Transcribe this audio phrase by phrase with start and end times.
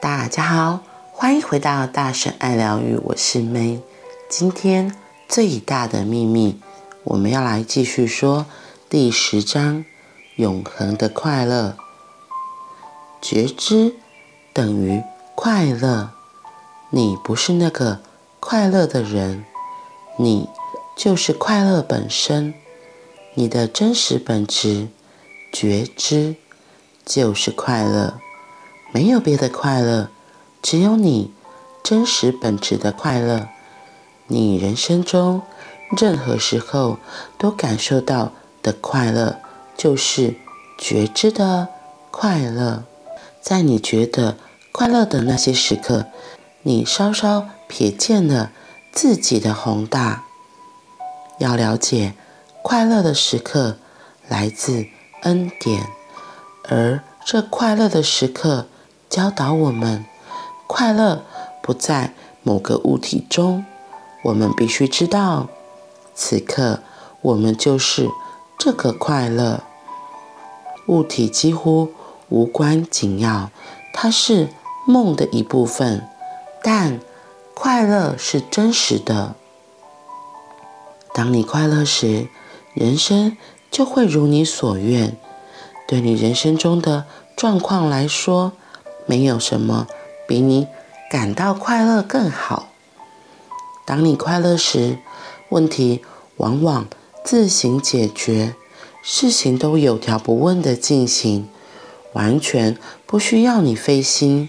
[0.00, 0.80] 大家好，
[1.12, 3.80] 欢迎回到大神爱疗愈，我是 May。
[4.30, 4.96] 今天
[5.28, 6.58] 最大的秘密，
[7.04, 8.46] 我们要来继续说
[8.88, 9.84] 第十章：
[10.36, 11.76] 永恒的快乐。
[13.20, 13.96] 觉知
[14.54, 15.02] 等于
[15.34, 16.12] 快乐。
[16.88, 18.00] 你不是那个
[18.40, 19.44] 快乐的人，
[20.18, 20.48] 你
[20.96, 22.54] 就是快乐本身。
[23.34, 24.88] 你的真实本质，
[25.52, 26.36] 觉知，
[27.04, 28.18] 就是快乐。
[28.92, 30.08] 没有别的快乐，
[30.60, 31.32] 只有你
[31.82, 33.48] 真实本质的快乐。
[34.26, 35.42] 你人生中
[35.96, 36.98] 任何时候
[37.38, 38.32] 都感受到
[38.62, 39.40] 的快乐，
[39.76, 40.34] 就是
[40.76, 41.68] 觉知的
[42.10, 42.84] 快乐。
[43.40, 44.36] 在你觉得
[44.72, 46.06] 快乐的那些时刻，
[46.62, 48.50] 你稍稍瞥见了
[48.92, 50.24] 自己的宏大。
[51.38, 52.14] 要了解，
[52.62, 53.78] 快乐的时刻
[54.28, 54.86] 来自
[55.22, 55.86] 恩典，
[56.68, 58.66] 而这快乐的时刻。
[59.10, 60.04] 教导我们，
[60.68, 61.24] 快乐
[61.60, 62.12] 不在
[62.44, 63.64] 某个物体中。
[64.22, 65.48] 我们必须知道，
[66.14, 66.78] 此刻
[67.20, 68.08] 我们就是
[68.56, 69.64] 这个快乐。
[70.86, 71.92] 物体几乎
[72.28, 73.50] 无关紧要，
[73.92, 74.50] 它是
[74.86, 76.08] 梦的一部分。
[76.62, 77.00] 但
[77.52, 79.34] 快乐是真实的。
[81.12, 82.28] 当你快乐时，
[82.74, 83.36] 人生
[83.72, 85.16] 就会如你所愿。
[85.88, 88.52] 对你人生中的状况来说，
[89.10, 89.88] 没有什么
[90.28, 90.68] 比你
[91.10, 92.68] 感到快乐更好。
[93.84, 94.98] 当你快乐时，
[95.48, 96.04] 问题
[96.36, 96.86] 往往
[97.24, 98.54] 自行解决，
[99.02, 101.48] 事情都有条不紊地进行，
[102.12, 104.48] 完全不需要你费心。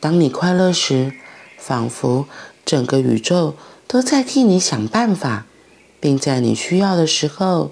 [0.00, 1.12] 当你快乐时，
[1.56, 2.26] 仿佛
[2.64, 3.54] 整个宇宙
[3.86, 5.46] 都在替你想办法，
[6.00, 7.70] 并在你需要的时候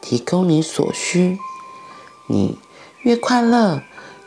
[0.00, 1.38] 提供你所需。
[2.26, 2.58] 你
[3.02, 3.80] 越快乐，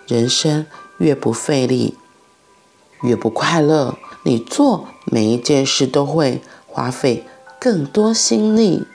[0.08, 0.66] 人生。
[0.98, 1.96] 越不费力，
[3.02, 3.98] 越不快乐。
[4.24, 7.24] 你做每一件事都会花费
[7.60, 8.86] 更多心力。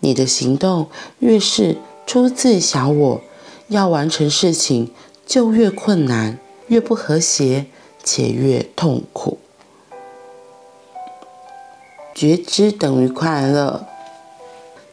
[0.00, 3.20] 你的行动越是出自小我，
[3.68, 4.92] 要完成事情
[5.26, 7.66] 就越困难，越不和谐，
[8.02, 9.38] 且越痛苦。
[12.14, 13.86] 觉知等于快乐。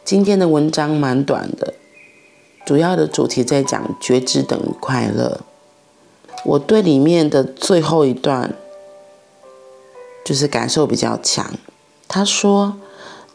[0.06, 1.74] 今天的文章蛮短的。
[2.66, 5.42] 主要的主题在讲觉知等于快乐。
[6.48, 8.56] 我对里面的最后一段
[10.24, 11.54] 就是感受比较强。
[12.08, 12.78] 他说：“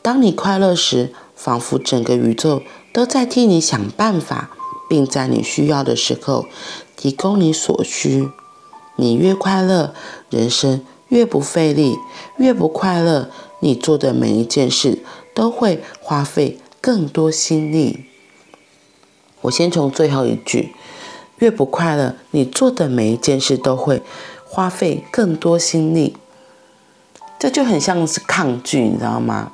[0.00, 4.56] 当你快乐时，仿佛整个宇宙都在替你想办法，
[4.88, 6.46] 并在你需要的时候
[6.96, 8.30] 提供你所需。
[8.96, 9.94] 你越快乐，
[10.30, 11.96] 人生越不费力；
[12.38, 13.28] 越不快乐，
[13.60, 15.00] 你做的每一件事
[15.34, 18.06] 都会花费更多心力。”
[19.42, 20.72] 我先从最后一句，
[21.42, 24.00] 越不快乐，你做的每一件事都会
[24.46, 26.16] 花费更多心力。
[27.36, 29.50] 这就很像是抗拒，你知道吗？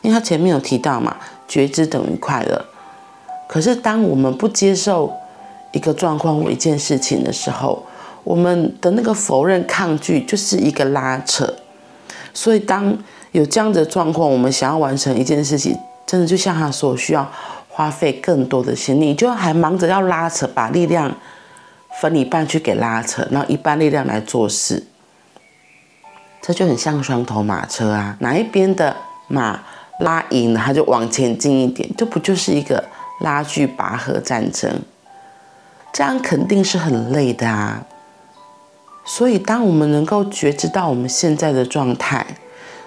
[0.00, 1.14] 因为他前面有提到嘛，
[1.46, 2.64] 觉知等于快乐。
[3.46, 5.12] 可是当我们不接受
[5.72, 7.84] 一个状况或一件事情的时候，
[8.24, 11.52] 我们的那个否认、抗拒就是一个拉扯。
[12.32, 12.96] 所以当
[13.32, 17.30] 有这样的状况，我们想要完成一件事情，真的就像他说，需要。
[17.78, 21.14] 花费更多的心力，就还忙着要拉扯，把力量
[22.00, 24.84] 分一半去给拉扯，然后一半力量来做事，
[26.42, 28.96] 这就很像双头马车啊，哪一边的
[29.28, 29.60] 马
[30.00, 32.84] 拉赢了，它就往前进一点，这不就是一个
[33.20, 34.80] 拉锯拔河战争？
[35.92, 37.84] 这样肯定是很累的啊。
[39.04, 42.26] 所以，当我们能够觉知到我们现在的状态，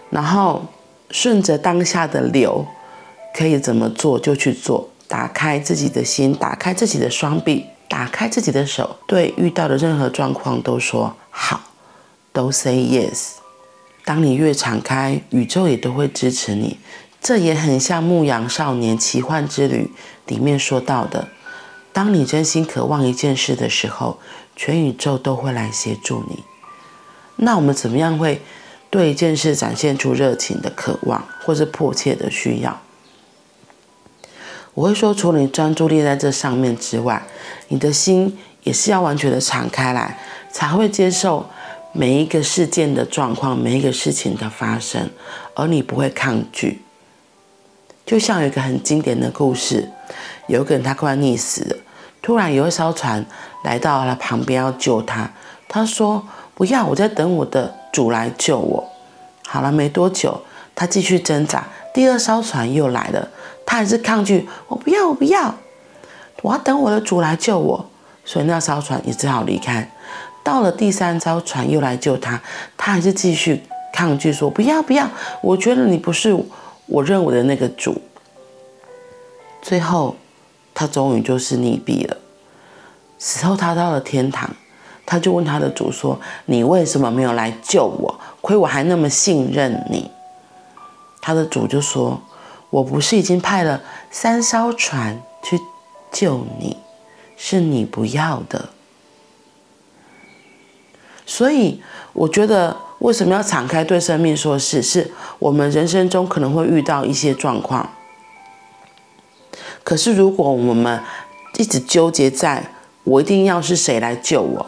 [0.09, 0.65] 然后
[1.09, 2.65] 顺着当下的流。
[3.33, 11.61] 可以怎么做就去做，打开自己的心，打开自己的双臂，打开自己的手，对遇到的任何状况都说好，
[12.33, 13.31] 都 say yes。
[14.03, 16.77] 当你越敞开，宇宙也都会支持你。
[17.21, 19.91] 这也很像《牧羊少年奇幻之旅》
[20.29, 21.27] 里面说到的，
[21.93, 24.17] 当你真心渴望一件事的时候，
[24.55, 26.43] 全宇宙都会来协助你。
[27.35, 28.41] 那我们怎么样会
[28.89, 32.81] 对一件事展现出热情的渴望，或是迫切的需要？
[34.73, 37.21] 我会说，除了你专注力在这上面之外，
[37.67, 40.17] 你的心也是要完全的敞开来，
[40.51, 41.45] 才会接受
[41.91, 45.09] 每一个事件的状况，每一个事情的发生，
[45.55, 46.81] 而你不会抗拒。
[48.05, 49.89] 就像有一个很经典的故事，
[50.47, 51.75] 有一个人他快要溺死了，
[52.21, 53.25] 突然有一艘船
[53.63, 55.29] 来到了旁边要救他，
[55.67, 56.25] 他说
[56.55, 58.89] ：“不要，我在等我的主来救我。”
[59.47, 60.41] 好了，没多久，
[60.73, 63.29] 他继续挣扎，第二艘船又来了。
[63.65, 65.55] 他还是抗拒，我不要，我不要，
[66.41, 67.85] 我要等我的主来救我。
[68.25, 69.89] 所以那艘船也只好离开。
[70.43, 72.41] 到了第三艘船又来救他，
[72.75, 75.09] 他还是继续抗拒说不要不要，
[75.41, 76.35] 我觉得你不是
[76.87, 78.01] 我认为的那个主。
[79.61, 80.15] 最后，
[80.73, 82.17] 他终于就是溺毙了。
[83.17, 84.49] 死后，他到了天堂，
[85.05, 88.19] 他就问他的主说：“你为什么没有来救我？
[88.41, 90.11] 亏我还那么信任你。”
[91.21, 92.19] 他的主就说
[92.71, 95.59] ：“我不是已经派了三艘船去
[96.11, 96.77] 救你，
[97.37, 98.69] 是你不要的。”
[101.25, 101.81] 所以，
[102.11, 107.89] 我觉得为什么要敞开对生命说是，是我们人生中可能会遇到一些状况。
[109.83, 111.01] 可是，如果我们
[111.57, 112.71] 一直纠结在
[113.03, 114.65] 我一定要是谁来救我，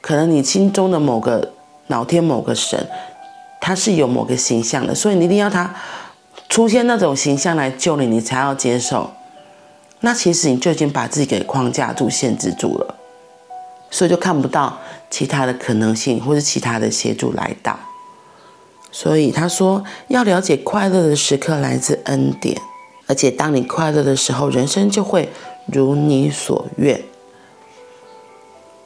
[0.00, 1.52] 可能你心中的某个
[1.88, 2.88] 老天、某个神，
[3.66, 5.74] 他是有某个形象的，所以你一定要他
[6.48, 9.10] 出现那种形象来救你，你才要接受。
[10.02, 12.94] 那其实你就已经把自己给框架住、限制住了，
[13.90, 14.78] 所以就看不到
[15.10, 17.76] 其他的可能性，或是其他的协助来到。
[18.92, 22.56] 所以他说，要了解快乐的时刻来自恩典。
[23.08, 25.28] 而且，当你快乐的时候，人生就会
[25.66, 27.02] 如你所愿。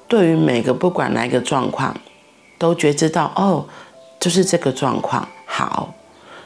[0.09, 1.95] 对于每个不管哪一个状况，
[2.57, 3.67] 都觉知到哦，
[4.21, 5.95] 就是这个状况好。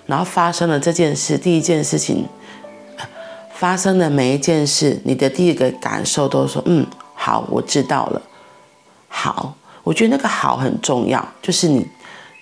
[0.06, 2.26] 然后发生了这件事，第一件事情
[3.54, 8.20] 发生的每一件事，你的第一个感受都是说嗯好，我知道了。
[9.08, 11.86] 好，我觉得那个好很重要，就是你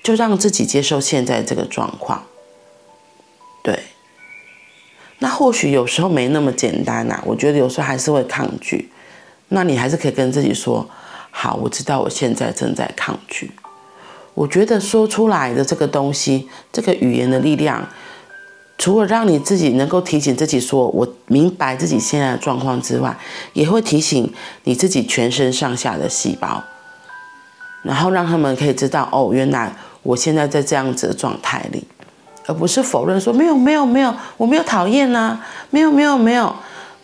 [0.02, 2.24] 就让自己接受现在这个状况。
[3.62, 3.78] 对。
[5.20, 8.90] 那或许有时候没那么简单呐，我觉得有时候还是会抗拒。
[9.50, 10.90] 那你还是可以跟自己说
[11.30, 13.52] ：“好，我知道我现在正在抗拒。”
[14.34, 17.86] 我觉得说出来的这个东西，这个语言的力量，
[18.78, 23.16] 除了让你自己能够提醒自己说“我明白自己现在的状况”之外，
[23.52, 24.32] 也会提醒
[24.64, 26.62] 你自己全身上下的细胞，
[27.82, 31.84] 然后让他们可以知道：“哦，原来我现在在这样子的状态里。”
[32.44, 35.38] 而不是否认说没有没有没有，我没有讨厌呐，
[35.70, 36.52] 没有没有没有，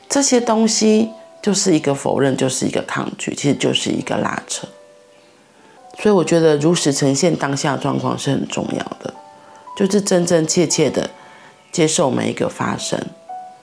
[0.08, 1.08] 这些东西
[1.40, 4.66] 就是一个否认，就是一个抗拒，其实就是一个拉扯。
[6.00, 9.12] 所以我觉得如实呈现当下状况是很重要的，
[9.76, 11.10] 就是真真切切的
[11.72, 13.00] 接受每一个发生。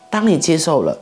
[0.10, 1.00] 当你接受了，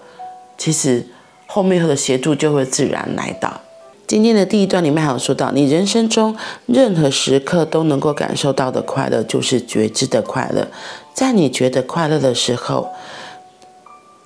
[0.58, 1.08] 其实
[1.48, 3.62] 后面的协助就会自然来到。
[4.06, 6.36] 今天的第一段里面还有说到，你人生中
[6.68, 10.68] 任何时刻都能够感受到的快乐，就是觉知的快乐。
[11.14, 12.90] 在你觉得快乐的时候，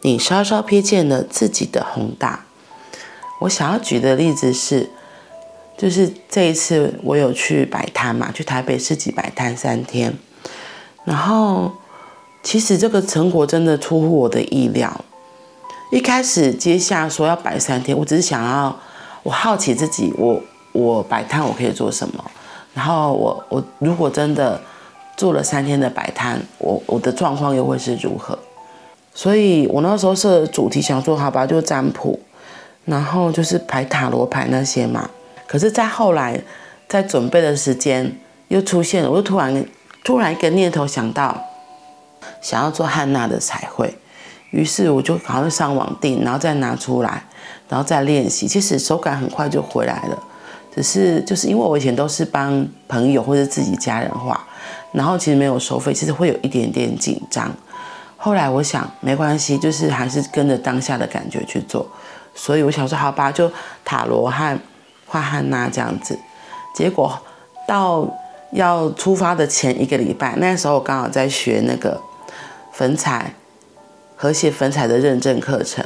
[0.02, 2.46] 你稍稍瞥见了自己的宏大。
[3.42, 4.90] 我想要举的例子是，
[5.78, 10.14] 就是这一次我有去摆摊嘛，去台北市集摆摊三天，
[11.06, 11.72] 然后
[12.44, 15.06] 其实这个成果真的出乎我的意料。
[15.92, 18.76] 一开始接下说要摆三天，我只是想要。
[19.24, 20.42] 我好奇自己，我
[20.72, 22.24] 我摆摊我可以做什么？
[22.74, 24.62] 然后我我如果真的
[25.18, 28.40] 做了三天的摆摊，我我的状况又会是如何？
[29.14, 32.18] 所以我那时候设主题想说，好吧，就占卜，
[32.86, 35.10] 然后就是排塔罗牌那些嘛。
[35.48, 36.40] 可是，在后来
[36.88, 38.16] 在准备的时间
[38.50, 39.66] 又出现了，我就突然
[40.04, 41.42] 突然一个念头想到，
[42.42, 43.98] 想要做汉娜的彩绘，
[44.52, 47.24] 于是我就赶快上网订，然后再拿出来。
[47.70, 50.18] 然后再练习，其实手感很快就回来了。
[50.74, 54.42] 只是就是因为我以前都是帮朋友或者自己家人画，
[54.94, 57.52] 然后其实没有收费，其实会有一点点紧张。
[58.16, 61.86] 后来我想没关系，就是还是跟着当下的感觉去做。
[62.34, 63.52] 所以我想说，好吧，就
[63.84, 64.58] 塔罗和
[65.08, 66.20] 画汉娜这样子。
[66.76, 67.18] 结果
[67.68, 68.08] 到
[68.52, 72.00] 要出发的前一个礼拜，那时候我刚好在学那个
[72.72, 73.34] 粉彩
[74.16, 75.84] 和谐粉彩的认证课程，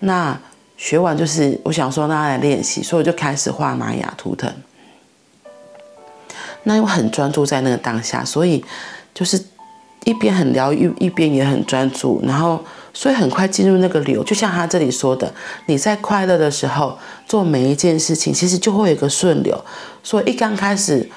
[0.00, 0.38] 那。
[0.80, 4.48] 学完就是我想说让他来练习，所以我就开始画玛雅图腾。
[6.62, 8.64] 那又很专注在那个当下，所以
[9.12, 9.44] 就是
[10.04, 12.62] 一边很疗愈，一边也很专注，然后
[12.92, 14.22] 所以很快进入那个流。
[14.24, 15.32] 就像他这里说的，
[15.66, 19.64] 你在快乐的时候做每一件事情，其实就会有一个顺流。
[20.02, 21.08] 所以一刚开始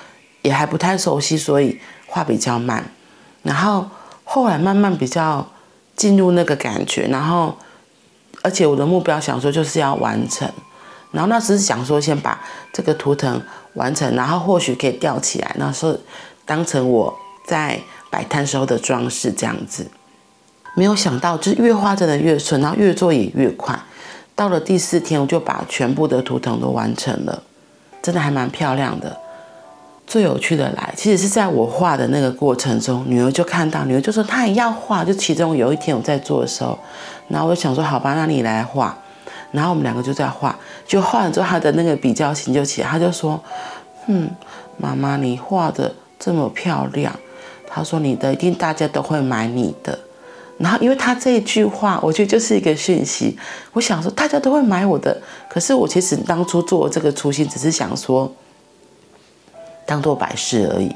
[0.42, 2.84] 也还不太熟悉，所以画比较慢，
[3.44, 3.88] 然后
[4.24, 5.48] 后来慢慢比较
[5.96, 7.56] 进入那个感觉，然后。
[8.44, 10.50] 而且我的目标想说就是要完成，
[11.12, 12.42] 然后那时是想说先把
[12.74, 13.40] 这个图腾
[13.76, 15.96] 完成，然后或许可以吊起来，那时候
[16.44, 17.80] 当成我在
[18.10, 19.86] 摆摊时候的装饰这样子。
[20.74, 23.78] 没有想到就是越画真的越顺，然后越做也越快。
[24.34, 27.44] 到了第四天，我就把全部的图腾都完成了，
[28.02, 29.18] 真的还蛮漂亮的。
[30.08, 35.04] 最有趣的来，其实是在我画的那个过程中，女儿就看到，女儿就说她也要画。
[35.04, 36.78] 就其中有一天我在做的时候，
[37.28, 38.98] 然后我就想说，好吧，那你来画。
[39.52, 40.58] 然后我们两个就在画，
[40.88, 43.40] 就画完之后，她的那个比较心就起来，她就说
[44.08, 44.30] ：“嗯，
[44.78, 47.14] 妈妈，你画的这么漂亮。”
[47.74, 49.98] 他说：“你的一定大家都会买你的。”
[50.60, 53.38] 然后因为他这一句话，我觉得就是一个讯息。
[53.74, 58.32] 我想说大家都会买我的，可是我其实当初做这个初心，只是想说
[59.86, 60.92] 当做摆饰而已。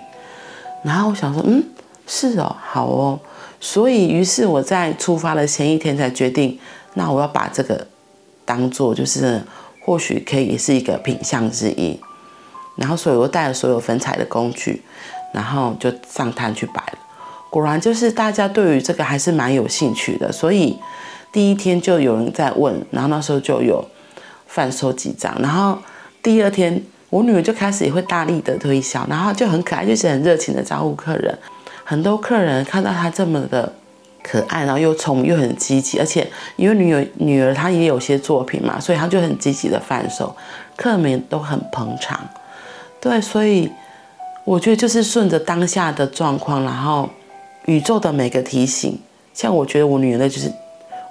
[0.84, 1.64] 然后我想说，嗯，
[2.06, 3.20] 是哦，好哦。
[3.60, 6.60] 所以于是我在出发的前一天才决定，
[6.94, 7.88] 那我要把这个。
[8.48, 9.42] 当做就是
[9.84, 12.00] 或许可以是一个品相之一，
[12.76, 14.84] 然后所以我带了所有粉彩的工具，
[15.36, 16.98] 然后就上摊去摆了。
[17.52, 20.80] 果然就是大家对于这个还是蛮有兴趣的，所以
[21.32, 23.86] 第一天就有人在问，然后那时候就有
[24.48, 25.78] 贩售几张，然后
[26.24, 31.38] 第二天我女儿就开始也会大力的推销，然后就很可爱，就是很热情的招呼客人。
[31.84, 33.72] 很多客人看到她这么的。
[34.28, 40.36] 可爱，然后又聪明又很积极，而且因为女儿女儿她也有些作品嘛，所以她就很积极的贩售，
[40.76, 42.20] 客人都很捧场。
[43.00, 43.70] 对，所以
[44.46, 47.10] 我觉得就是顺着当下的状况，然后
[47.66, 48.98] 宇宙的每个提醒，
[49.34, 50.50] 像我觉得我女儿的就是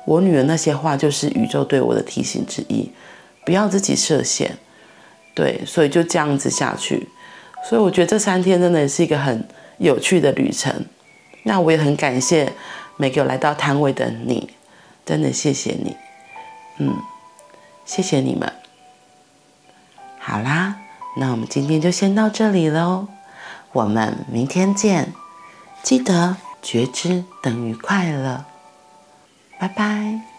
[0.07, 2.91] 我女儿那些话，就是宇宙对我的提醒之一，
[3.45, 4.57] 不要自己设限。
[5.35, 7.09] 对，所以就这样子下去。
[7.69, 9.47] 所以我觉得这三天真的也是一个很
[9.79, 10.73] 有趣的旅程。
[11.43, 12.53] 那我也很感谢。
[12.97, 14.51] 每个来到摊位的你，
[15.05, 15.97] 真的谢谢你，
[16.79, 16.95] 嗯，
[17.85, 18.53] 谢谢你们。
[20.21, 20.77] 好啦，
[21.17, 23.09] 那我们今天就先到这里喽，
[23.75, 25.13] 我们明天见。
[25.83, 28.47] 记得觉知等于快乐，
[29.61, 30.34] 拜拜。